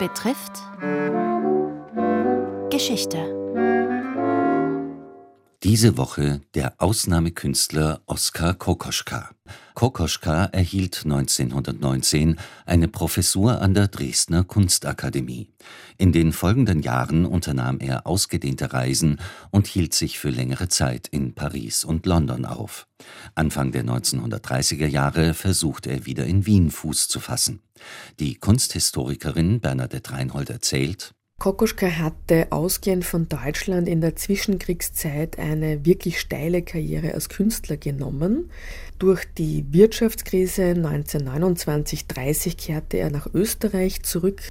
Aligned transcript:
betrifft 0.00 0.62
Geschichte. 2.70 3.18
Diese 5.62 5.98
Woche 5.98 6.40
der 6.54 6.72
Ausnahmekünstler 6.78 8.00
Oskar 8.06 8.54
Kokoschka. 8.54 9.28
Kokoschka 9.74 10.46
erhielt 10.46 11.02
1919 11.04 12.38
eine 12.64 12.88
Professur 12.88 13.60
an 13.60 13.74
der 13.74 13.88
Dresdner 13.88 14.42
Kunstakademie. 14.42 15.50
In 15.98 16.12
den 16.12 16.32
folgenden 16.32 16.80
Jahren 16.80 17.26
unternahm 17.26 17.78
er 17.78 18.06
ausgedehnte 18.06 18.72
Reisen 18.72 19.20
und 19.50 19.66
hielt 19.66 19.92
sich 19.92 20.18
für 20.18 20.30
längere 20.30 20.68
Zeit 20.68 21.08
in 21.08 21.34
Paris 21.34 21.84
und 21.84 22.06
London 22.06 22.46
auf. 22.46 22.86
Anfang 23.34 23.70
der 23.70 23.84
1930er 23.84 24.86
Jahre 24.86 25.34
versuchte 25.34 25.90
er 25.90 26.06
wieder 26.06 26.24
in 26.24 26.46
Wien 26.46 26.70
Fuß 26.70 27.08
zu 27.08 27.20
fassen. 27.20 27.60
Die 28.18 28.36
Kunsthistorikerin 28.36 29.60
Bernadette 29.60 30.12
Reinhold 30.12 30.48
erzählt, 30.48 31.12
Kokoschka 31.40 31.86
hatte 31.86 32.48
ausgehend 32.50 33.06
von 33.06 33.26
Deutschland 33.30 33.88
in 33.88 34.02
der 34.02 34.14
Zwischenkriegszeit 34.14 35.38
eine 35.38 35.86
wirklich 35.86 36.20
steile 36.20 36.60
Karriere 36.60 37.14
als 37.14 37.30
Künstler 37.30 37.78
genommen. 37.78 38.50
Durch 38.98 39.24
die 39.38 39.64
Wirtschaftskrise 39.70 40.74
1929-30 40.74 42.58
kehrte 42.58 42.98
er 42.98 43.08
nach 43.10 43.26
Österreich 43.32 44.02
zurück. 44.02 44.42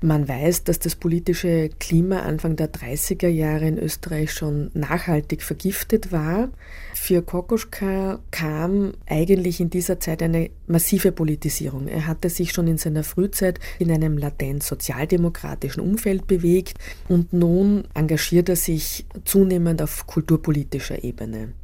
Man 0.00 0.26
weiß, 0.26 0.64
dass 0.64 0.78
das 0.78 0.96
politische 0.96 1.68
Klima 1.80 2.20
Anfang 2.20 2.56
der 2.56 2.72
30er 2.72 3.28
Jahre 3.28 3.68
in 3.68 3.78
Österreich 3.78 4.32
schon 4.32 4.70
nachhaltig 4.72 5.42
vergiftet 5.42 6.12
war. 6.12 6.48
Für 6.94 7.20
Kokoschka 7.20 8.20
kam 8.30 8.94
eigentlich 9.06 9.60
in 9.60 9.68
dieser 9.68 10.00
Zeit 10.00 10.22
eine 10.22 10.48
massive 10.68 11.12
Politisierung. 11.12 11.88
Er 11.88 12.06
hatte 12.06 12.30
sich 12.30 12.52
schon 12.52 12.66
in 12.66 12.78
seiner 12.78 13.04
Frühzeit 13.04 13.60
in 13.78 13.90
einem 13.90 14.18
latent 14.18 14.62
sozialdemokratischen 14.62 15.82
Umfeld 15.82 16.26
bewegt 16.26 16.74
und 17.08 17.32
nun 17.32 17.84
engagiert 17.94 18.48
er 18.48 18.56
sich 18.56 19.06
zunehmend 19.24 19.82
auf 19.82 20.06
kulturpolitischer 20.06 21.02
Ebene. 21.04 21.54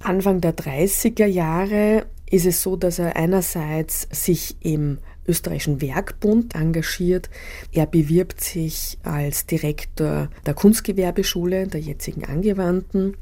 Anfang 0.00 0.40
der 0.40 0.56
30er 0.56 1.26
Jahre 1.26 2.06
ist 2.30 2.46
es 2.46 2.62
so, 2.62 2.76
dass 2.76 2.98
er 2.98 3.16
einerseits 3.16 4.08
sich 4.10 4.56
im 4.60 4.98
österreichischen 5.26 5.80
Werkbund 5.80 6.54
engagiert. 6.54 7.28
Er 7.72 7.86
bewirbt 7.86 8.40
sich 8.40 8.98
als 9.02 9.46
Direktor 9.46 10.28
der 10.46 10.54
Kunstgewerbeschule, 10.54 11.66
der 11.68 11.80
jetzigen 11.80 12.24
Angewandten. 12.24 13.16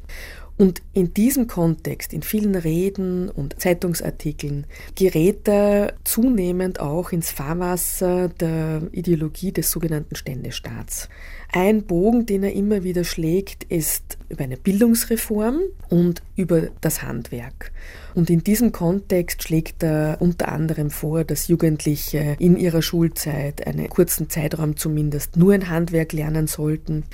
Und 0.58 0.82
in 0.92 1.14
diesem 1.14 1.46
Kontext, 1.46 2.12
in 2.12 2.22
vielen 2.22 2.56
Reden 2.56 3.30
und 3.30 3.60
Zeitungsartikeln, 3.60 4.66
gerät 4.96 5.46
er 5.46 5.94
zunehmend 6.02 6.80
auch 6.80 7.12
ins 7.12 7.30
Fahrwasser 7.30 8.28
der 8.28 8.82
Ideologie 8.90 9.52
des 9.52 9.70
sogenannten 9.70 10.16
Ständestaats. 10.16 11.08
Ein 11.50 11.84
Bogen, 11.84 12.26
den 12.26 12.42
er 12.42 12.52
immer 12.52 12.82
wieder 12.82 13.04
schlägt, 13.04 13.64
ist 13.64 14.18
über 14.28 14.44
eine 14.44 14.56
Bildungsreform 14.56 15.60
und 15.88 16.22
über 16.34 16.68
das 16.80 17.02
Handwerk. 17.02 17.70
Und 18.14 18.28
in 18.28 18.42
diesem 18.42 18.72
Kontext 18.72 19.44
schlägt 19.44 19.82
er 19.82 20.16
unter 20.20 20.48
anderem 20.48 20.90
vor, 20.90 21.24
dass 21.24 21.48
Jugendliche 21.48 22.36
in 22.38 22.56
ihrer 22.56 22.82
Schulzeit 22.82 23.66
einen 23.66 23.88
kurzen 23.88 24.28
Zeitraum 24.28 24.76
zumindest 24.76 25.36
nur 25.36 25.54
ein 25.54 25.70
Handwerk 25.70 26.12
lernen 26.12 26.48
sollten. 26.48 27.04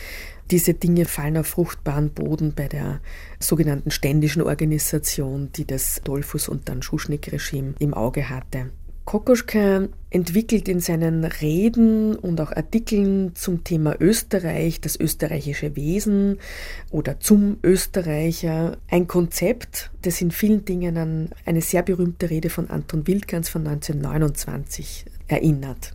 Diese 0.50 0.74
Dinge 0.74 1.06
fallen 1.06 1.38
auf 1.38 1.46
fruchtbaren 1.46 2.10
Boden 2.10 2.52
bei 2.54 2.68
der 2.68 3.00
sogenannten 3.40 3.90
ständischen 3.90 4.42
Organisation, 4.42 5.50
die 5.56 5.66
das 5.66 6.02
Dolphus 6.04 6.48
und 6.48 6.68
dann 6.68 6.82
Schuschnigg-Regime 6.82 7.74
im 7.78 7.94
Auge 7.94 8.28
hatte. 8.28 8.70
Kokoschka 9.04 9.88
entwickelt 10.08 10.66
in 10.66 10.80
seinen 10.80 11.24
Reden 11.24 12.16
und 12.16 12.40
auch 12.40 12.52
Artikeln 12.52 13.34
zum 13.34 13.62
Thema 13.62 13.94
Österreich, 14.00 14.80
das 14.80 14.98
österreichische 14.98 15.76
Wesen 15.76 16.38
oder 16.90 17.20
zum 17.20 17.58
Österreicher 17.62 18.78
ein 18.88 19.06
Konzept, 19.06 19.90
das 20.00 20.22
in 20.22 20.30
vielen 20.30 20.64
Dingen 20.64 20.96
an 20.96 21.28
eine 21.44 21.60
sehr 21.60 21.82
berühmte 21.82 22.30
Rede 22.30 22.48
von 22.48 22.70
Anton 22.70 23.06
Wildgans 23.06 23.50
von 23.50 23.66
1929 23.66 25.04
erinnert. 25.28 25.92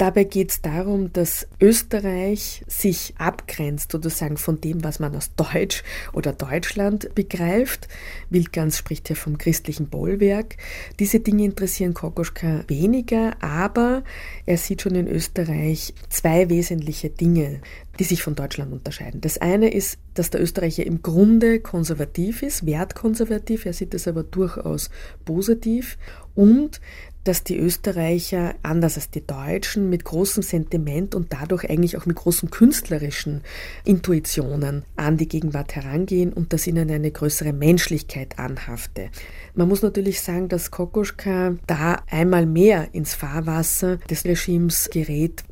Dabei 0.00 0.24
geht 0.24 0.50
es 0.50 0.62
darum, 0.62 1.12
dass 1.12 1.46
Österreich 1.60 2.64
sich 2.66 3.12
abgrenzt 3.18 3.92
sozusagen 3.92 4.38
von 4.38 4.58
dem, 4.58 4.82
was 4.82 4.98
man 4.98 5.14
aus 5.14 5.34
Deutsch 5.34 5.82
oder 6.14 6.32
Deutschland 6.32 7.14
begreift. 7.14 7.86
Wildgans 8.30 8.78
spricht 8.78 9.10
ja 9.10 9.14
vom 9.14 9.36
christlichen 9.36 9.90
Bollwerk. 9.90 10.56
Diese 10.98 11.20
Dinge 11.20 11.44
interessieren 11.44 11.92
Kokoschka 11.92 12.64
weniger, 12.66 13.36
aber 13.42 14.02
er 14.46 14.56
sieht 14.56 14.80
schon 14.80 14.94
in 14.94 15.06
Österreich 15.06 15.92
zwei 16.08 16.48
wesentliche 16.48 17.10
Dinge, 17.10 17.60
die 17.98 18.04
sich 18.04 18.22
von 18.22 18.34
Deutschland 18.34 18.72
unterscheiden. 18.72 19.20
Das 19.20 19.36
eine 19.36 19.68
ist, 19.70 19.98
dass 20.20 20.28
der 20.28 20.42
Österreicher 20.42 20.84
im 20.84 21.00
Grunde 21.00 21.60
konservativ 21.60 22.42
ist, 22.42 22.66
wertkonservativ, 22.66 23.64
er 23.64 23.72
sieht 23.72 23.94
das 23.94 24.06
aber 24.06 24.22
durchaus 24.22 24.90
positiv 25.24 25.96
und 26.34 26.78
dass 27.24 27.42
die 27.42 27.56
Österreicher, 27.58 28.54
anders 28.62 28.96
als 28.96 29.08
die 29.08 29.26
Deutschen, 29.26 29.88
mit 29.88 30.04
großem 30.04 30.42
Sentiment 30.42 31.14
und 31.14 31.32
dadurch 31.32 31.70
eigentlich 31.70 31.96
auch 31.96 32.04
mit 32.04 32.16
großen 32.16 32.50
künstlerischen 32.50 33.40
Intuitionen 33.86 34.84
an 34.96 35.16
die 35.16 35.26
Gegenwart 35.26 35.74
herangehen 35.74 36.34
und 36.34 36.52
dass 36.52 36.66
ihnen 36.66 36.90
eine 36.90 37.10
größere 37.10 37.54
Menschlichkeit 37.54 38.38
anhafte. 38.38 39.08
Man 39.54 39.68
muss 39.68 39.80
natürlich 39.80 40.20
sagen, 40.20 40.50
dass 40.50 40.70
Kokoschka 40.70 41.56
da 41.66 42.02
einmal 42.10 42.44
mehr 42.44 42.88
ins 42.92 43.14
Fahrwasser 43.14 43.96
des 44.10 44.26
Regimes 44.26 44.90
gerät, 44.92 45.44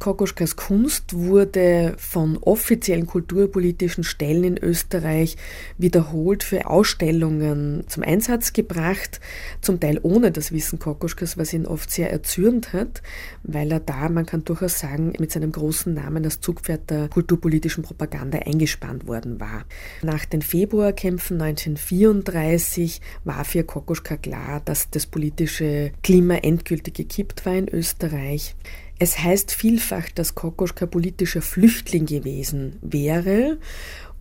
Kokoschkas 0.00 0.56
Kunst 0.56 1.14
wurde 1.14 1.94
von 1.98 2.36
offiziellen 2.38 3.06
kulturpolitischen 3.06 4.04
Stellen 4.04 4.44
in 4.44 4.58
Österreich 4.58 5.36
wiederholt 5.78 6.42
für 6.42 6.66
Ausstellungen 6.66 7.84
zum 7.88 8.02
Einsatz 8.02 8.52
gebracht, 8.52 9.20
zum 9.60 9.80
Teil 9.80 9.98
ohne 10.02 10.30
das 10.30 10.52
Wissen 10.52 10.78
Kokoschkas, 10.78 11.38
was 11.38 11.52
ihn 11.52 11.66
oft 11.66 11.90
sehr 11.90 12.10
erzürnt 12.10 12.72
hat, 12.72 13.02
weil 13.42 13.72
er 13.72 13.80
da, 13.80 14.08
man 14.08 14.26
kann 14.26 14.44
durchaus 14.44 14.78
sagen, 14.78 15.12
mit 15.18 15.32
seinem 15.32 15.52
großen 15.52 15.92
Namen 15.94 16.24
als 16.24 16.40
Zugpferd 16.40 16.90
der 16.90 17.08
kulturpolitischen 17.08 17.82
Propaganda 17.82 18.38
eingespannt 18.38 19.06
worden 19.06 19.40
war. 19.40 19.64
Nach 20.02 20.24
den 20.24 20.42
Februarkämpfen 20.42 21.40
1934 21.40 23.00
war 23.24 23.44
für 23.44 23.64
Kokoschka 23.64 24.16
klar, 24.16 24.60
dass 24.64 24.90
das 24.90 25.06
politische 25.06 25.92
Klima 26.02 26.36
endgültig 26.36 26.94
gekippt 26.94 27.46
war 27.46 27.54
in 27.54 27.68
Österreich. 27.68 28.54
Es 28.98 29.18
heißt 29.18 29.52
vielfach, 29.52 30.08
dass 30.14 30.34
Kokoschka 30.34 30.86
politischer 30.86 31.42
Flüchtling 31.42 32.06
gewesen 32.06 32.78
wäre 32.80 33.58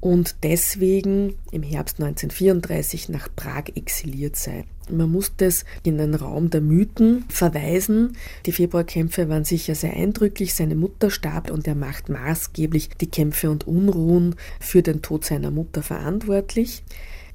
und 0.01 0.35
deswegen 0.43 1.35
im 1.51 1.63
Herbst 1.63 2.01
1934 2.01 3.09
nach 3.09 3.29
Prag 3.35 3.69
exiliert 3.75 4.35
sei. 4.35 4.65
Man 4.91 5.11
muss 5.11 5.31
das 5.37 5.65
in 5.83 5.97
den 5.97 6.13
Raum 6.13 6.49
der 6.49 6.61
Mythen 6.61 7.25
verweisen. 7.29 8.17
Die 8.45 8.51
Februarkämpfe 8.51 9.29
waren 9.29 9.45
sicher 9.45 9.73
sehr 9.73 9.93
eindrücklich. 9.93 10.53
Seine 10.53 10.75
Mutter 10.75 11.09
starb 11.09 11.49
und 11.49 11.67
er 11.67 11.73
macht 11.73 12.09
maßgeblich 12.09 12.89
die 13.01 13.09
Kämpfe 13.09 13.49
und 13.49 13.65
Unruhen 13.65 14.35
für 14.59 14.83
den 14.83 15.01
Tod 15.01 15.25
seiner 15.25 15.49
Mutter 15.49 15.81
verantwortlich. 15.81 16.83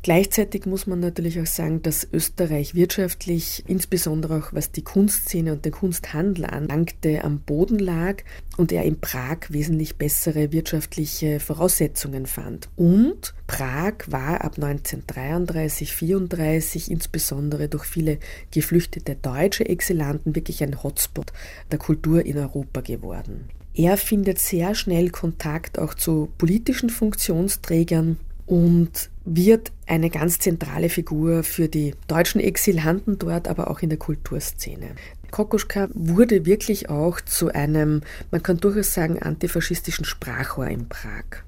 Gleichzeitig 0.03 0.65
muss 0.65 0.87
man 0.87 1.01
natürlich 1.01 1.39
auch 1.41 1.47
sagen, 1.47 1.83
dass 1.83 2.09
Österreich 2.11 2.75
wirtschaftlich, 2.75 3.65
insbesondere 3.67 4.39
auch 4.39 4.55
was 4.55 4.73
die 4.73 4.83
Kunstszene 4.83 5.53
und 5.53 5.67
den 5.67 5.73
Kunsthandel 5.73 6.47
anlangte, 6.47 7.23
am 7.23 7.41
Boden 7.41 7.79
lag 7.79 8.23
und 8.57 8.73
er 8.73 8.85
in 8.85 8.99
Prag 8.99 9.51
wesentlich 9.51 9.97
bessere 9.97 10.53
wirtschaftliche 10.53 11.39
Voraussetzungen 11.39 12.25
fand. 12.25 12.71
Und 12.77 13.35
Prag 13.47 13.95
war 14.07 14.41
ab 14.43 14.55
1933, 14.57 15.93
34 15.93 16.91
insbesondere 16.91 17.69
durch 17.69 17.85
viele 17.85 18.19
geflüchtete 18.53 19.17
deutsche 19.17 19.69
Exilanten 19.69 20.35
wirklich 20.35 20.63
ein 20.63 20.83
Hotspot 20.83 21.31
der 21.71 21.79
Kultur 21.79 22.25
in 22.25 22.39
Europa 22.39 22.81
geworden. 22.81 23.51
Er 23.75 23.99
findet 23.99 24.39
sehr 24.39 24.75
schnell 24.75 25.11
Kontakt 25.11 25.79
auch 25.79 25.95
zu 25.95 26.31
politischen 26.39 26.89
Funktionsträgern 26.89 28.19
und 28.51 29.11
wird 29.25 29.71
eine 29.87 30.11
ganz 30.11 30.41
zentrale 30.41 30.89
Figur 30.89 31.45
für 31.45 31.69
die 31.69 31.95
deutschen 32.09 32.41
Exilanten 32.41 33.17
dort, 33.17 33.47
aber 33.47 33.71
auch 33.71 33.79
in 33.79 33.91
der 33.91 33.99
Kulturszene. 33.99 34.97
Kokoschka 35.31 35.89
wurde 35.95 36.45
wirklich 36.45 36.91
auch 36.91 37.21
zu 37.21 37.51
einem, 37.55 38.03
man 38.33 38.43
kann 38.43 38.59
durchaus 38.59 38.93
sagen, 38.93 39.21
antifaschistischen 39.21 40.05
Sprachrohr 40.05 40.67
in 40.67 40.89
Prag. 40.89 41.45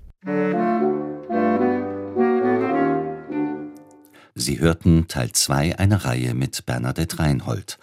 Sie 4.37 4.61
hörten 4.61 5.09
Teil 5.09 5.33
2 5.33 5.81
einer 5.81 6.05
Reihe 6.05 6.35
mit 6.35 6.67
Bernadette 6.67 7.19
Reinhold, 7.19 7.79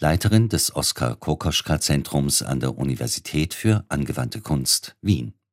Leiterin 0.00 0.48
des 0.48 0.74
Oskar 0.74 1.14
Kokoschka 1.14 1.80
Zentrums 1.80 2.42
an 2.42 2.58
der 2.58 2.76
Universität 2.76 3.54
für 3.54 3.84
angewandte 3.88 4.40
Kunst 4.40 4.96
Wien. 5.00 5.34